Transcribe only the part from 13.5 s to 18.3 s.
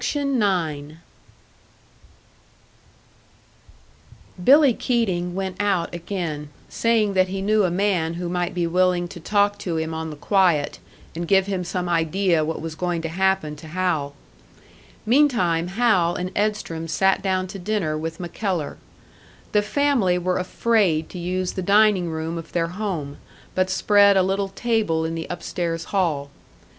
to Hal. Meantime Hal and Edstrom sat down to dinner with